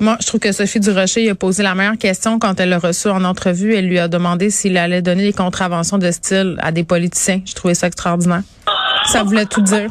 Moi, 0.00 0.16
je 0.20 0.26
trouve 0.26 0.40
que 0.40 0.50
Sophie 0.50 0.80
Durocher 0.80 1.28
a 1.28 1.34
posé 1.34 1.62
la 1.62 1.74
meilleure 1.74 1.98
question 1.98 2.38
quand 2.38 2.58
elle 2.58 2.70
l'a 2.70 2.78
reçu 2.78 3.08
en 3.08 3.22
entrevue. 3.24 3.74
Elle 3.74 3.88
lui 3.88 3.98
a 3.98 4.08
demandé 4.08 4.48
s'il 4.48 4.78
allait 4.78 5.02
donner 5.02 5.24
des 5.24 5.32
contraventions 5.32 5.98
de 5.98 6.10
style 6.10 6.56
à 6.60 6.72
des 6.72 6.84
politiciens. 6.84 7.42
Je 7.44 7.54
trouvais 7.54 7.74
ça 7.74 7.86
extraordinaire. 7.86 8.42
Ça 9.04 9.22
voulait 9.22 9.46
tout 9.46 9.60
dire. 9.60 9.90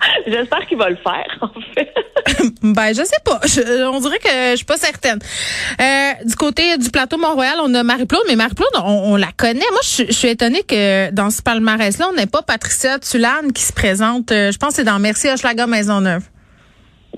J'espère 0.26 0.66
qu'il 0.66 0.78
va 0.78 0.90
le 0.90 0.96
faire, 0.96 1.38
en 1.40 1.60
fait. 1.74 1.92
ben, 2.62 2.88
je 2.88 3.02
sais 3.04 3.20
pas. 3.24 3.40
on 3.92 4.00
dirait 4.00 4.18
que 4.18 4.50
je 4.50 4.56
suis 4.56 4.64
pas 4.64 4.76
certaine. 4.76 5.18
Euh, 5.80 6.12
du 6.24 6.34
côté 6.36 6.76
du 6.78 6.90
plateau 6.90 7.16
Mont-Royal, 7.18 7.56
on 7.62 7.74
a 7.74 7.82
Marie-Claude, 7.82 8.22
mais 8.28 8.36
Marie-Claude, 8.36 8.82
on, 8.84 9.16
la 9.16 9.32
connaît. 9.36 9.60
Moi, 9.70 9.80
je, 9.82 10.12
suis 10.12 10.28
étonnée 10.28 10.62
que 10.62 11.10
dans 11.10 11.30
ce 11.30 11.42
palmarès-là, 11.42 12.08
on 12.10 12.14
n'ait 12.14 12.26
pas 12.26 12.42
Patricia 12.42 12.98
Tulane 12.98 13.52
qui 13.52 13.62
se 13.62 13.72
présente. 13.72 14.32
Euh, 14.32 14.52
je 14.52 14.58
pense 14.58 14.70
que 14.70 14.76
c'est 14.76 14.84
dans 14.84 14.98
Merci 14.98 15.28
Hochelaga 15.28 15.66
Maisonneuve. 15.66 16.22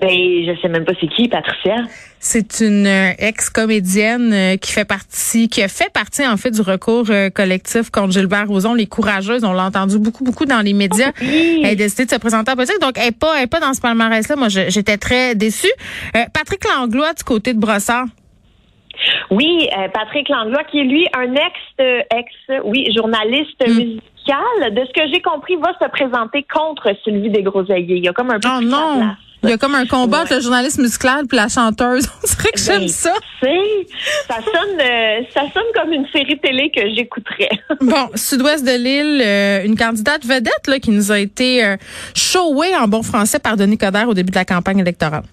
Ben, 0.01 0.09
je 0.09 0.59
sais 0.59 0.67
même 0.67 0.83
pas 0.83 0.93
c'est 0.99 1.07
qui, 1.07 1.27
Patricia. 1.27 1.75
C'est 2.17 2.59
une 2.59 2.87
euh, 2.87 3.11
ex-comédienne 3.19 4.33
euh, 4.33 4.57
qui 4.57 4.71
fait 4.71 4.85
partie, 4.85 5.47
qui 5.47 5.61
a 5.61 5.67
fait 5.67 5.93
partie 5.93 6.27
en 6.27 6.37
fait 6.37 6.49
du 6.49 6.61
recours 6.61 7.05
euh, 7.11 7.29
collectif 7.29 7.91
contre 7.91 8.11
Gilbert 8.11 8.47
Rozon, 8.47 8.73
les 8.73 8.87
courageuses. 8.87 9.43
On 9.43 9.53
l'a 9.53 9.65
entendu 9.65 9.99
beaucoup, 9.99 10.23
beaucoup 10.23 10.45
dans 10.45 10.61
les 10.61 10.73
médias. 10.73 11.11
Elle 11.21 11.65
a 11.65 11.75
décidé 11.75 12.05
de 12.05 12.09
se 12.09 12.15
présenter 12.15 12.51
en 12.51 12.55
politique, 12.55 12.81
donc 12.81 12.93
elle 12.97 13.05
n'est 13.05 13.11
pas, 13.11 13.37
elle 13.37 13.43
est 13.43 13.47
pas 13.47 13.59
dans 13.59 13.75
ce 13.75 13.81
palmarès-là. 13.81 14.35
Moi, 14.35 14.47
j'étais 14.49 14.97
très 14.97 15.35
déçue. 15.35 15.71
Patrick 16.33 16.63
Langlois 16.65 17.13
du 17.13 17.23
côté 17.23 17.53
de 17.53 17.59
Brossard. 17.59 18.05
Oui, 19.29 19.69
Patrick 19.93 20.29
Langlois, 20.29 20.63
qui 20.63 20.79
est 20.79 20.83
lui 20.83 21.07
un 21.13 21.33
ex, 21.33 22.05
ex, 22.11 22.61
oui, 22.63 22.91
journaliste 22.95 23.67
mm. 23.67 23.71
musical. 23.71 24.73
De 24.73 24.81
ce 24.85 24.93
que 24.93 25.07
j'ai 25.11 25.21
compris, 25.21 25.55
va 25.57 25.73
se 25.79 25.89
présenter 25.89 26.45
contre 26.51 26.91
Sylvie 27.03 27.29
Desgroseilliers. 27.29 27.97
Il 27.97 28.05
y 28.05 28.09
a 28.09 28.13
comme 28.13 28.31
un 28.31 28.39
peu 28.39 28.49
oh, 28.57 28.61
non. 28.61 29.15
Il 29.43 29.49
y 29.49 29.53
a 29.53 29.57
comme 29.57 29.73
un 29.73 29.87
combat 29.87 30.21
entre 30.21 30.35
le 30.35 30.41
journaliste 30.41 30.77
musical 30.77 31.25
puis 31.27 31.35
la 31.35 31.47
chanteuse. 31.47 32.07
On 32.23 32.27
dirait 32.27 32.51
que 32.51 32.59
j'aime 32.59 32.81
ben, 32.81 32.87
ça. 32.87 33.13
Ça 34.27 34.35
sonne, 34.35 34.79
euh, 34.79 35.21
ça 35.33 35.41
sonne 35.51 35.63
comme 35.73 35.91
une 35.91 36.05
série 36.13 36.37
télé 36.37 36.69
que 36.69 36.81
j'écouterais. 36.95 37.49
bon, 37.81 38.09
Sud-Ouest 38.13 38.63
de 38.63 38.77
l'île, 38.77 39.21
euh, 39.21 39.65
une 39.65 39.75
candidate 39.75 40.23
vedette 40.25 40.67
là, 40.67 40.79
qui 40.79 40.91
nous 40.91 41.11
a 41.11 41.17
été 41.17 41.63
euh, 41.63 41.75
showée 42.15 42.75
en 42.75 42.87
bon 42.87 43.01
français 43.01 43.39
par 43.39 43.57
Denis 43.57 43.77
Coderre 43.77 44.09
au 44.09 44.13
début 44.13 44.31
de 44.31 44.37
la 44.37 44.45
campagne 44.45 44.79
électorale. 44.79 45.23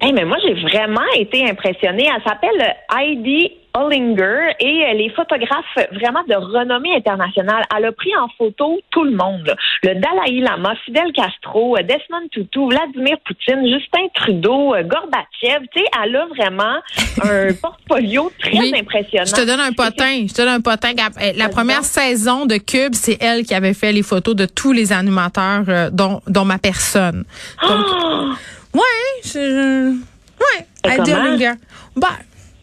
Hey, 0.00 0.12
mais 0.12 0.24
moi, 0.24 0.38
j'ai 0.42 0.54
vraiment 0.54 1.00
été 1.16 1.48
impressionnée. 1.48 2.08
Elle 2.14 2.22
s'appelle 2.22 2.74
Heidi 2.96 3.52
Hollinger 3.74 4.54
et 4.60 4.80
elle 4.80 5.00
est 5.00 5.14
photographe 5.14 5.64
vraiment 5.92 6.22
de 6.28 6.34
renommée 6.34 6.94
internationale. 6.96 7.64
Elle 7.76 7.86
a 7.86 7.92
pris 7.92 8.14
en 8.16 8.28
photo 8.36 8.80
tout 8.90 9.04
le 9.04 9.12
monde. 9.12 9.54
Le 9.82 9.94
Dalai 9.94 10.40
Lama, 10.40 10.74
Fidel 10.84 11.12
Castro, 11.12 11.76
Desmond 11.78 12.28
Tutu, 12.30 12.68
Vladimir 12.68 13.16
Poutine, 13.24 13.66
Justin 13.68 14.06
Trudeau, 14.14 14.74
Gorbatchev. 14.84 15.66
Tu 15.72 15.80
sais, 15.80 15.86
elle 16.02 16.16
a 16.16 16.26
vraiment 16.26 16.76
un 17.22 17.52
portfolio 17.54 18.30
très 18.38 18.78
impressionnant. 18.78 19.26
Je 19.26 19.32
te 19.34 19.46
donne 19.46 19.60
un 19.60 19.72
potin. 19.72 20.26
Je 20.26 20.32
te 20.32 20.42
donne 20.42 20.48
un 20.48 20.60
potin. 20.60 20.92
La 21.36 21.48
première 21.48 21.84
saison 21.84 22.46
de 22.46 22.56
Cube, 22.56 22.94
c'est 22.94 23.18
elle 23.20 23.44
qui 23.44 23.54
avait 23.54 23.74
fait 23.74 23.92
les 23.92 24.02
photos 24.02 24.36
de 24.36 24.46
tous 24.46 24.72
les 24.72 24.92
animateurs, 24.92 25.64
euh, 25.68 25.90
dont, 25.90 26.20
dont 26.26 26.44
ma 26.44 26.58
personne. 26.58 27.24
Donc, 27.62 27.86
oh! 27.88 28.30
ouais, 28.74 28.80
je, 29.24 29.92
ouais, 29.92 30.66
Heidi 30.84 31.12
Hollinger. 31.12 31.52
Bah, 31.96 32.08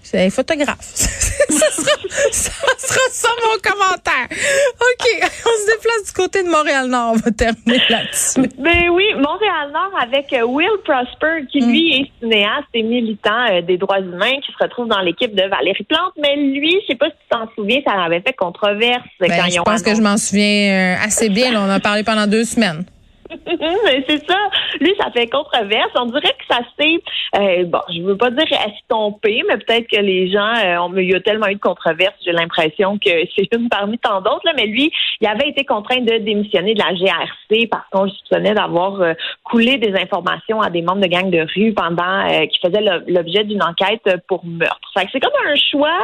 c'est 0.09 0.25
un 0.25 0.29
photographe. 0.31 0.77
ça, 0.81 1.69
sera, 1.71 2.99
ça, 3.11 3.29
mon 3.45 3.59
commentaire. 3.61 4.25
OK, 4.27 5.05
on 5.21 5.61
se 5.61 5.75
déplace 5.75 6.05
du 6.07 6.11
côté 6.13 6.41
de 6.41 6.49
Montréal-Nord. 6.49 7.11
On 7.13 7.17
va 7.17 7.31
terminer 7.31 7.81
là-dessus. 7.89 8.39
Ben 8.59 8.89
oui, 8.89 9.05
Montréal-Nord 9.15 9.91
avec 10.01 10.33
euh, 10.33 10.43
Will 10.43 10.67
Prosper, 10.83 11.45
qui 11.51 11.61
mm. 11.61 11.69
lui 11.69 12.01
est 12.01 12.11
cinéaste 12.19 12.67
et 12.73 12.81
militant 12.81 13.45
euh, 13.51 13.61
des 13.61 13.77
droits 13.77 13.99
humains, 13.99 14.39
qui 14.45 14.51
se 14.51 14.63
retrouve 14.63 14.87
dans 14.87 14.99
l'équipe 15.01 15.33
de 15.35 15.43
Valérie 15.43 15.83
Plante. 15.83 16.13
Mais 16.19 16.35
lui, 16.35 16.79
je 16.81 16.87
sais 16.87 16.97
pas 16.97 17.07
si 17.07 17.11
tu 17.11 17.29
t'en 17.29 17.47
souviens, 17.55 17.79
ça 17.85 17.93
avait 18.03 18.21
fait 18.21 18.33
controverse 18.33 19.03
ben, 19.19 19.29
quand 19.29 19.49
Je 19.49 19.61
pense 19.61 19.83
que 19.83 19.95
je 19.95 20.01
m'en 20.01 20.17
souviens 20.17 20.95
euh, 20.95 21.05
assez 21.05 21.29
bien. 21.29 21.53
on 21.53 21.67
en 21.67 21.69
a 21.69 21.79
parlé 21.79 22.03
pendant 22.03 22.25
deux 22.25 22.45
semaines. 22.45 22.83
c'est 24.07 24.27
ça. 24.27 24.37
Lui, 24.79 24.93
ça 24.99 25.11
fait 25.11 25.27
controverse. 25.27 25.91
On 25.95 26.05
dirait 26.05 26.21
que 26.21 26.45
ça 26.49 26.59
s'est, 26.79 26.99
euh, 27.35 27.63
bon, 27.65 27.81
je 27.93 28.01
veux 28.01 28.17
pas 28.17 28.31
dire 28.31 28.47
estompé, 28.67 29.43
mais 29.47 29.57
peut-être 29.57 29.87
que 29.87 29.99
les 29.99 30.31
gens, 30.31 30.53
euh, 30.63 31.01
y 31.03 31.13
a 31.13 31.19
tellement 31.21 31.47
eu 31.47 31.55
de 31.55 31.59
controverses, 31.59 32.15
j'ai 32.25 32.31
l'impression 32.31 32.97
que 32.97 33.09
c'est 33.35 33.53
une 33.55 33.69
parmi 33.69 33.97
tant 33.99 34.21
d'autres. 34.21 34.49
Mais 34.55 34.65
lui, 34.65 34.91
il 35.21 35.27
avait 35.27 35.49
été 35.49 35.63
contraint 35.63 36.01
de 36.01 36.17
démissionner 36.17 36.73
de 36.73 36.79
la 36.79 36.93
GRC 36.95 37.67
parce 37.67 37.87
qu'on 37.91 38.09
soupçonnait 38.09 38.53
d'avoir 38.53 39.01
euh, 39.01 39.13
coulé 39.43 39.77
des 39.77 39.93
informations 39.95 40.61
à 40.61 40.69
des 40.69 40.81
membres 40.81 41.01
de 41.01 41.07
gangs 41.07 41.29
de 41.29 41.45
rue 41.55 41.73
pendant 41.73 42.27
euh, 42.29 42.45
qui 42.47 42.59
faisaient 42.59 42.83
l'objet 43.07 43.43
d'une 43.43 43.63
enquête 43.63 44.09
pour 44.27 44.43
meurtre. 44.45 44.91
c'est 44.95 45.19
comme 45.19 45.31
un 45.47 45.55
choix 45.55 45.99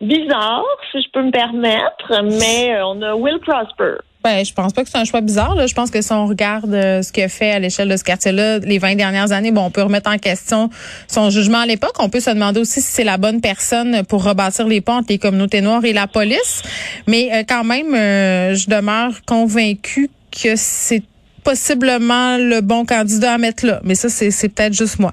bizarre, 0.00 0.64
si 0.92 1.00
je 1.00 1.10
peux 1.10 1.22
me 1.22 1.30
permettre, 1.30 2.22
mais 2.22 2.78
on 2.82 3.00
a 3.00 3.14
Will 3.14 3.38
Prosper. 3.38 3.96
Ben, 4.26 4.44
je 4.44 4.52
pense 4.52 4.72
pas 4.72 4.82
que 4.82 4.90
c'est 4.90 4.98
un 4.98 5.04
choix 5.04 5.20
bizarre. 5.20 5.54
Là. 5.54 5.68
Je 5.68 5.74
pense 5.74 5.92
que 5.92 6.02
si 6.02 6.12
on 6.12 6.26
regarde 6.26 6.74
euh, 6.74 7.00
ce 7.00 7.12
qu'il 7.12 7.28
fait 7.28 7.52
à 7.52 7.60
l'échelle 7.60 7.88
de 7.88 7.96
ce 7.96 8.02
quartier-là 8.02 8.58
les 8.58 8.78
20 8.78 8.96
dernières 8.96 9.30
années, 9.30 9.52
bon, 9.52 9.66
on 9.66 9.70
peut 9.70 9.84
remettre 9.84 10.10
en 10.10 10.18
question 10.18 10.68
son 11.06 11.30
jugement 11.30 11.58
à 11.60 11.66
l'époque. 11.66 11.94
On 12.00 12.08
peut 12.08 12.18
se 12.18 12.30
demander 12.30 12.58
aussi 12.58 12.82
si 12.82 12.90
c'est 12.90 13.04
la 13.04 13.18
bonne 13.18 13.40
personne 13.40 14.02
pour 14.04 14.24
rebâtir 14.24 14.66
les 14.66 14.80
ponts 14.80 14.94
entre 14.94 15.10
les 15.10 15.18
communautés 15.18 15.60
noires 15.60 15.84
et 15.84 15.92
la 15.92 16.08
police. 16.08 16.64
Mais 17.06 17.30
euh, 17.32 17.44
quand 17.48 17.62
même, 17.62 17.94
euh, 17.94 18.56
je 18.56 18.68
demeure 18.68 19.12
convaincue 19.28 20.10
que 20.32 20.56
c'est 20.56 21.04
possiblement 21.44 22.36
le 22.36 22.62
bon 22.62 22.84
candidat 22.84 23.34
à 23.34 23.38
mettre 23.38 23.64
là. 23.64 23.78
Mais 23.84 23.94
ça, 23.94 24.08
c'est 24.08 24.48
peut-être 24.48 24.74
juste 24.74 24.98
moi. 24.98 25.12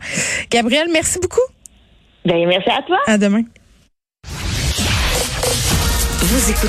Gabriel, 0.49 0.87
merci 0.91 1.19
beaucoup. 1.19 1.39
Ben, 2.25 2.47
merci 2.47 2.71
à 2.71 2.81
toi. 2.81 2.97
À 3.05 3.19
demain. 3.19 3.43
Vous 6.23 6.49
écoutez 6.49 6.59